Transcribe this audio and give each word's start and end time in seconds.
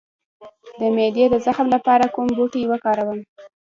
د 0.79 0.81
معدې 0.95 1.25
د 1.33 1.35
زخم 1.45 1.67
لپاره 1.75 2.05
کوم 2.15 2.27
بوټی 2.37 2.63
وکاروم؟ 2.67 3.19